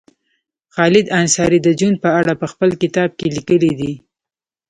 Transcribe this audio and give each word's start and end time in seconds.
خالد 0.73 1.05
انصاري 1.21 1.59
د 1.63 1.67
جون 1.79 1.93
په 2.03 2.09
اړه 2.19 2.33
په 2.41 2.45
خپل 2.51 2.69
کتاب 2.81 3.09
کې 3.19 3.27
لیکلي 3.35 3.71
دي 3.79 3.93